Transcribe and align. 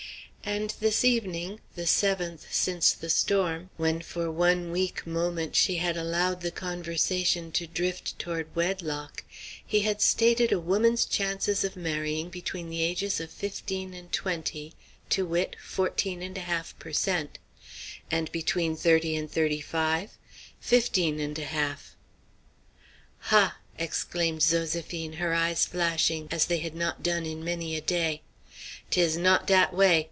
And 0.43 0.71
this 0.79 1.05
evening, 1.05 1.59
the 1.75 1.85
seventh 1.85 2.47
since 2.51 2.93
the 2.93 3.11
storm, 3.11 3.69
when 3.77 4.01
for 4.01 4.31
one 4.31 4.71
weak 4.71 5.05
moment 5.05 5.55
she 5.55 5.75
had 5.75 5.95
allowed 5.95 6.41
the 6.41 6.49
conversation 6.49 7.51
to 7.53 7.67
drift 7.67 8.17
toward 8.17 8.53
wedlock, 8.55 9.23
he 9.65 9.81
had 9.81 10.01
stated 10.01 10.51
a 10.51 10.59
woman's 10.59 11.05
chances 11.05 11.63
of 11.63 11.75
marrying 11.75 12.29
between 12.29 12.69
the 12.69 12.81
ages 12.81 13.19
of 13.19 13.29
fifteen 13.29 13.93
and 13.93 14.11
twenty, 14.11 14.73
to 15.11 15.27
wit, 15.27 15.55
14½ 15.63 16.73
per 16.79 16.91
cent; 16.91 17.37
and 18.09 18.29
between 18.31 18.75
thirty 18.75 19.15
and 19.15 19.31
thirty 19.31 19.61
five, 19.61 20.17
15½. 20.61 21.77
"Hah!" 23.19 23.57
exclaimed 23.77 24.41
Zoséphine, 24.41 25.15
her 25.17 25.35
eyes 25.35 25.67
flashing 25.67 26.27
as 26.31 26.47
they 26.47 26.57
had 26.59 26.75
not 26.75 27.03
done 27.03 27.27
in 27.27 27.43
many 27.43 27.77
a 27.77 27.81
day, 27.81 28.23
"'tis 28.89 29.15
not 29.15 29.45
dat 29.45 29.73
way! 29.73 29.99